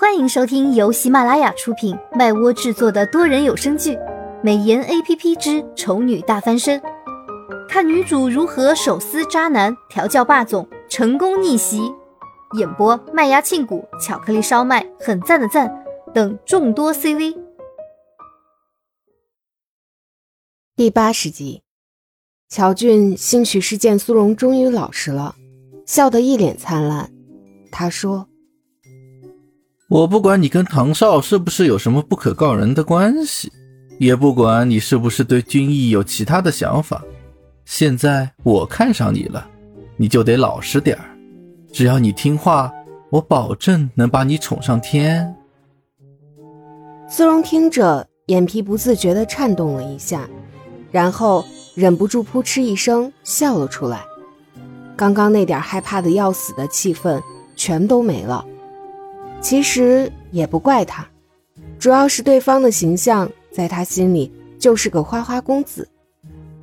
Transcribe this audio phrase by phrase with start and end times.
[0.00, 3.96] 欢迎收听由喜马拉雅出品、麦窝制作的多人有声剧
[4.42, 6.80] 《美颜 A P P 之丑女大翻身》，
[7.68, 11.92] 看女主如何手撕渣男、调教霸总、成功逆袭。
[12.56, 15.84] 演播：麦芽庆谷、巧克力烧麦、很赞的赞
[16.14, 17.36] 等众多 C V。
[20.74, 21.62] 第八十集，
[22.48, 25.36] 乔俊兴许是见苏荣终于老实了，
[25.84, 27.12] 笑得一脸灿烂。
[27.70, 28.29] 他说。
[29.90, 33.50] 我不管你跟唐少是不是有什么不可告人的关系，
[33.98, 37.02] 也不管你是不是对君逸有其他的想法。
[37.64, 39.44] 现在我看上你了，
[39.96, 41.04] 你就得老实点儿。
[41.72, 42.72] 只要你听话，
[43.10, 45.34] 我保证能把你宠上天。
[47.08, 50.30] 苏荣听着，眼皮不自觉地颤动了一下，
[50.92, 54.04] 然后忍不住扑哧一声笑了出来。
[54.96, 57.20] 刚刚那点害怕的要死的气氛
[57.56, 58.46] 全都没了。
[59.40, 61.06] 其实也不怪他，
[61.78, 65.88] 主要是对方的形象在他心里就是个花花公子，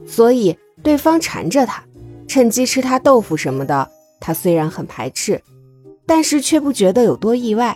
[0.06, 1.84] 所以对方缠着他，
[2.28, 5.42] 趁机吃他豆腐什么的，他虽然很排斥，
[6.06, 7.76] 但是却不觉得有多意外。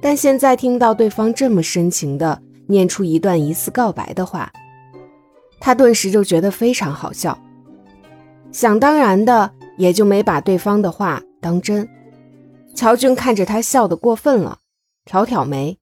[0.00, 4.50] 但现在听到对方这么深情的念出一段疑似告白的话，
[5.60, 7.38] 他顿时就觉得非常好笑，
[8.50, 11.86] 想当然的也就没把对方的话当真。
[12.78, 14.60] 乔俊看着他笑得过分了，
[15.04, 15.78] 挑挑眉，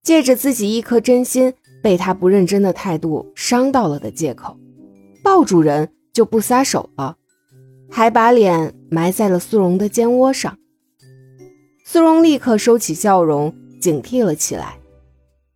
[0.00, 4.56] 借着自己一颗真心被他不认真的态度伤到了的借口，
[5.24, 7.16] 抱住人就不撒手了，
[7.90, 10.56] 还把脸埋在了苏荣的肩窝上。
[11.84, 14.78] 苏荣立刻收起笑容，警惕了起来，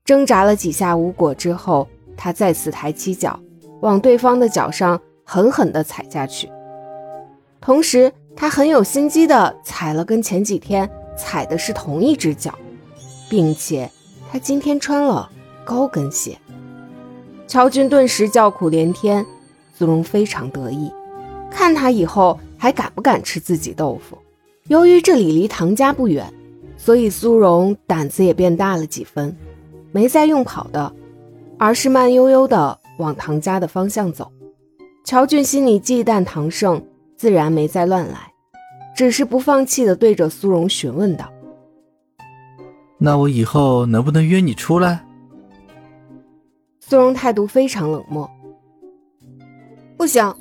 [0.04, 3.38] 挣扎了几下无果之后，他再次抬起脚，
[3.80, 6.50] 往对方的脚上狠狠地踩下去，
[7.60, 8.12] 同时。
[8.34, 12.52] 他很有心机的踩了跟前几天踩的是同一只脚，
[13.30, 13.88] 并且
[14.30, 15.30] 他今天穿了
[15.64, 16.36] 高跟鞋。
[17.46, 19.24] 乔军顿时叫苦连天，
[19.74, 20.90] 苏荣非常得意，
[21.50, 24.18] 看他以后还敢不敢吃自己豆腐。
[24.68, 26.32] 由于这里离唐家不远，
[26.76, 29.36] 所以苏荣胆子也变大了几分，
[29.92, 30.92] 没再用跑的，
[31.58, 34.32] 而是慢悠悠的往唐家的方向走。
[35.04, 36.82] 乔俊心里忌惮唐胜。
[37.14, 38.31] 自然没再乱来，
[38.94, 41.32] 只是不放弃的对着苏荣询问道
[42.98, 45.04] ：“那我以后能不能约你出来？”
[46.80, 48.30] 苏荣态度非常冷漠
[49.96, 50.34] ：“不行。”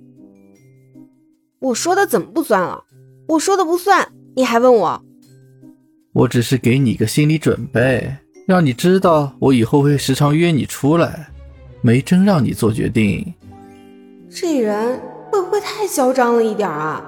[1.59, 2.83] 我说的怎么不算了？
[3.27, 5.01] 我说的不算，你还问我？”
[6.13, 8.15] 我只是给你个心理准备，
[8.47, 11.27] 让你知道我以后会时常约你出来，
[11.81, 13.33] 没真让你做决定。
[14.29, 17.03] 这人会不会太嚣张了一点啊？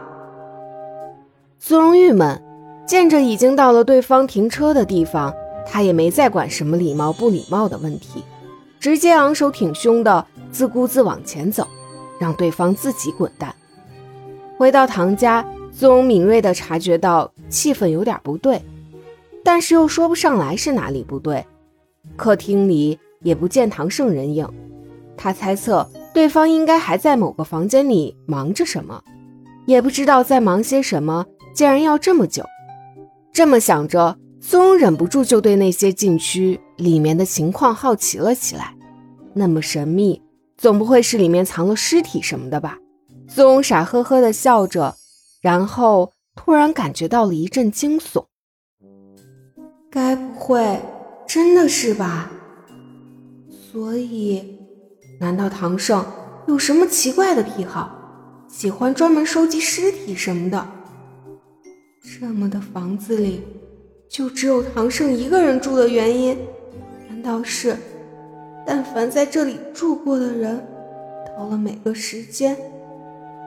[1.57, 2.43] 苏荣郁闷，
[2.85, 5.33] 见着已经到了对方停车的地方，
[5.65, 8.21] 他也没再管什么礼貌不礼貌的问题，
[8.77, 11.65] 直接昂首挺胸的自顾自往前走，
[12.19, 13.55] 让对方自己滚蛋。
[14.57, 18.61] 回到唐家，苏荣敏锐的察觉到气氛有点不对。
[19.43, 21.45] 但是又说不上来是哪里不对，
[22.15, 24.47] 客厅里也不见唐胜人影，
[25.17, 29.01] 他猜测对方应该还在某个房间里忙着什么，
[29.65, 32.43] 也不知道在忙些什么，竟然要这么久。
[33.31, 38.75] 这么想着，苏荣忍不住就对那些禁区里面的情况好奇了起来。
[39.33, 40.21] 那么神秘，
[40.57, 42.77] 总不会是里面藏了尸体什么的吧？
[43.27, 44.95] 苏荣傻呵呵地笑着，
[45.41, 48.25] 然后突然感觉到了一阵惊悚。
[49.91, 50.79] 该不会
[51.27, 52.29] 真的是吧？
[53.49, 54.59] 所以，
[55.19, 56.05] 难道唐胜
[56.47, 57.89] 有什么奇怪的癖好，
[58.47, 60.63] 喜欢专门收集尸体什么的？
[62.19, 63.41] 这么的房子里，
[64.07, 66.37] 就只有唐胜一个人住的原因，
[67.07, 67.75] 难道是，
[68.67, 70.63] 但凡在这里住过的人，
[71.35, 72.55] 到了每个时间，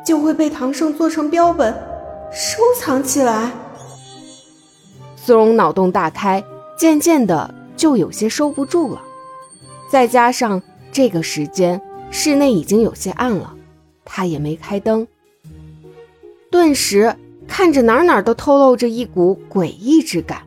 [0.04, 1.72] 就会被唐胜做成标本，
[2.32, 3.52] 收藏起来？
[5.24, 6.42] 苏荣脑洞大开，
[6.76, 9.00] 渐渐的就有些收不住了。
[9.88, 10.60] 再加上
[10.90, 11.80] 这个时间，
[12.10, 13.54] 室内已经有些暗了，
[14.04, 15.06] 他也没开灯，
[16.50, 17.14] 顿时
[17.46, 20.42] 看着哪哪都透露着一股诡异之感。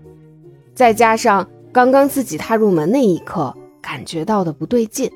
[0.74, 5.10] 再加上刚刚自己踏入门那一刻感觉到的不对劲，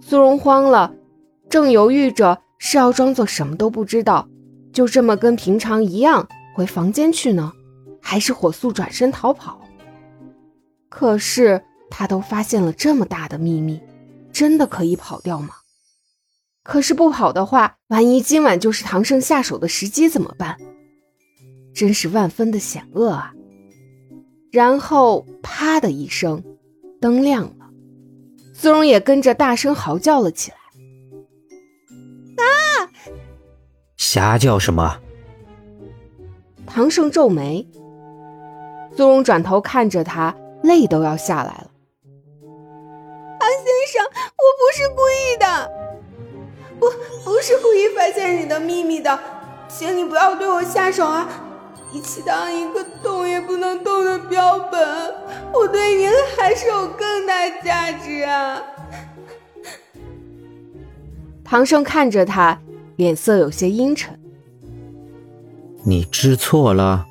[0.00, 0.94] 苏荣慌了，
[1.48, 4.28] 正犹豫着是要装作什么都不知道，
[4.72, 7.52] 就这么跟平常一样回房间去呢？
[8.06, 9.58] 还是火速转身逃跑。
[10.90, 13.80] 可是他都发现了这么大的秘密，
[14.30, 15.54] 真的可以跑掉吗？
[16.62, 20.56] 可是不跑的话，万一今晚就是唐胜下手的时机怎么办？
[21.74, 23.32] 真是万分的险恶啊！
[24.52, 26.44] 然后啪的一声，
[27.00, 27.70] 灯亮了，
[28.52, 30.56] 苏荣也跟着大声嚎叫了起来。
[32.36, 32.46] 啊！
[33.96, 35.00] 瞎叫什么？
[36.66, 37.66] 唐胜皱眉，
[38.96, 41.70] 苏荣转头看着他，泪都要下来了。
[43.40, 45.70] 唐先生，我不是故意的，
[46.78, 46.86] 不，
[47.24, 49.18] 不是故意发现你的秘密的，
[49.68, 51.28] 请你不要对我下手啊！
[51.92, 55.14] 比起当一个动也不能动的标本，
[55.52, 58.60] 我对您还是有更大价值啊！
[61.44, 62.60] 唐胜看着他，
[62.96, 64.18] 脸色有些阴沉。
[65.84, 67.06] 你知错了，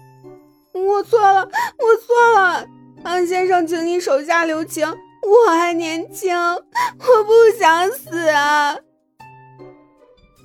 [1.03, 2.65] 我错了，我错了，
[3.03, 8.77] 安先生，请你手下留情，我还年轻，我不想死啊！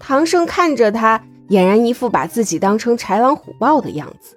[0.01, 4.37] 唐胜看着他，俨然一副把自己当成豺狼虎豹的样子，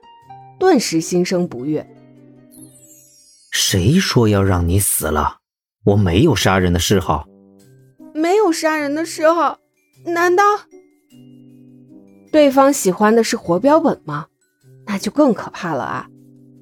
[0.59, 1.89] 顿时心生不悦。
[3.49, 5.37] 谁说要让你死了？
[5.85, 7.25] 我没有杀人的嗜好，
[8.13, 9.57] 没有杀人的嗜好，
[10.05, 10.43] 难道？
[12.31, 14.27] 对方喜欢的是活标本吗？
[14.87, 16.07] 那就更可怕了啊！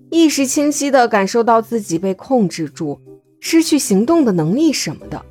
[0.10, 3.00] 意识清晰的感受到自己被控制住，
[3.40, 5.24] 失去行动的能力什么的，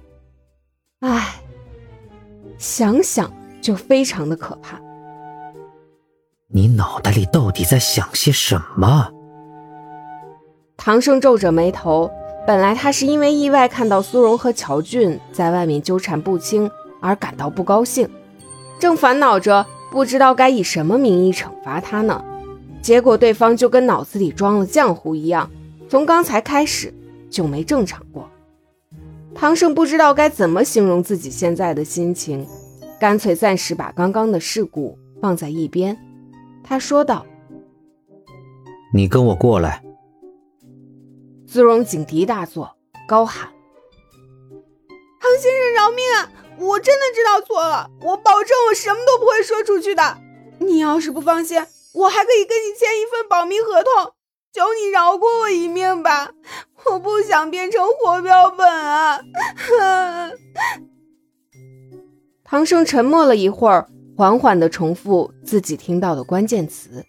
[1.00, 1.40] 唉，
[2.58, 4.80] 想想就非常的可怕。
[6.50, 9.10] 你脑袋里到底在想些什么？
[10.76, 12.10] 唐胜皱着眉头，
[12.46, 16.70] 本来他是因为意外看到苏荣和乔俊在外面纠缠不清
[17.00, 18.08] 而感到不高兴，
[18.78, 19.66] 正烦恼着。
[19.90, 22.22] 不知道该以什么名义惩罚他呢？
[22.80, 25.50] 结果对方就跟脑子里装了浆糊一样，
[25.88, 26.92] 从刚才开始
[27.30, 28.28] 就没正常过。
[29.34, 32.46] 唐胜不知道该怎么形容自己现在的心情，
[32.98, 35.96] 干脆暂时把刚刚的事故放在一边。
[36.64, 37.24] 他说道
[38.92, 39.82] ：“你跟我过来。”
[41.46, 42.76] 姿容警笛大作，
[43.06, 43.48] 高喊
[45.20, 50.18] ：“唐先生饶命啊！”我真的知道错了，我保证我什么都不会说出去的。
[50.58, 51.62] 你要是不放心，
[51.98, 54.12] 我还可以跟你签一份保密合同，
[54.52, 56.30] 求你饶过我一命吧！
[56.86, 59.20] 我不想变成活标本啊！
[62.44, 67.04] 唐胜沉默了一会儿，缓缓的重复自己听到的关键词：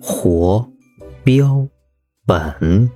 [0.00, 0.66] 活
[1.22, 1.68] 标
[2.26, 2.90] 本。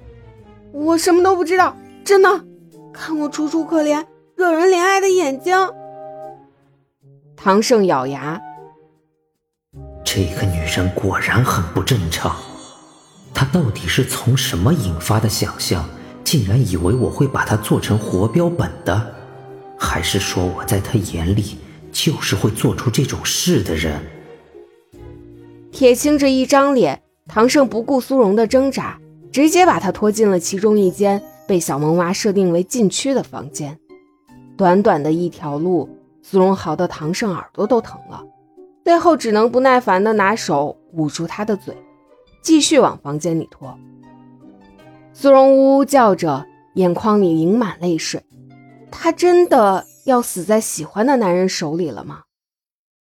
[0.73, 2.45] 我什么都不知道，真的。
[2.93, 4.05] 看我楚楚可怜。
[4.35, 5.55] 惹人怜爱的眼睛。
[7.37, 8.41] 唐胜咬牙，
[10.15, 12.37] 这个女人果然很不正常。
[13.33, 15.89] 她到底是从什么引发的想象，
[16.23, 19.15] 竟然以为我会把她做成活标本的？
[19.79, 21.57] 还是说我在她眼里
[21.91, 24.03] 就是会做出这种事的人？
[25.71, 28.99] 铁青着一张脸，唐胜不顾苏荣的挣扎，
[29.33, 33.79] 直接把她拖进了其中一间被小萌娃设定为禁区的房间。
[34.59, 35.89] 短短的一条路，
[36.21, 38.23] 苏荣嚎的唐胜耳朵都疼了，
[38.85, 41.77] 最后只能不耐烦地拿手捂住他的嘴，
[42.43, 43.79] 继续往房间里拖。
[45.13, 48.23] 苏荣呜呜叫着，眼眶里盈满泪水。
[48.91, 52.23] 他真的要死在喜欢的男人手里了吗？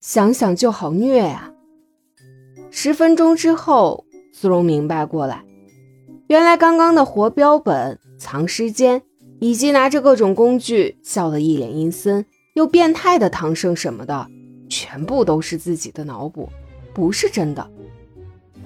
[0.00, 1.52] 想想就好虐呀！
[2.70, 5.44] 十分钟之后，苏荣明白过来，
[6.28, 9.02] 原来刚刚的活标本藏尸间。
[9.42, 14.28] 以及拿着各种工具笑得一脸阴森又变态的唐盛什么的，
[14.70, 16.48] 全部都是自己的脑补，
[16.94, 17.70] 不是真的。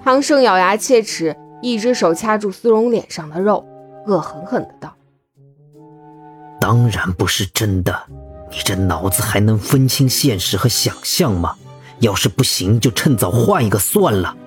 [0.03, 3.65] 唐胜咬牙切齿，一只手掐住苏荣脸上的肉，
[4.05, 4.95] 恶狠狠的道
[6.61, 8.03] ：“当然不是真的，
[8.51, 11.55] 你这脑子还能分清现实和想象吗？
[11.99, 14.37] 要是不行，就趁早换一个算了。”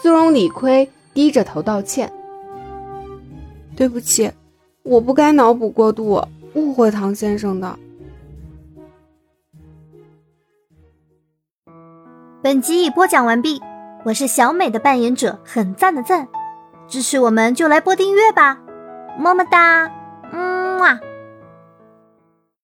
[0.00, 2.10] 苏荣理亏，低着头道歉
[3.76, 4.30] ：“对不起。”
[4.84, 6.24] 我不该脑补过度，
[6.54, 7.78] 误会唐先生的。
[12.40, 13.60] 本集已播讲完毕，
[14.04, 16.28] 我是小美的扮演者，很赞的赞，
[16.86, 18.56] 支持我们就来播订阅吧，
[19.18, 19.90] 么么哒，
[20.32, 21.00] 嗯啊。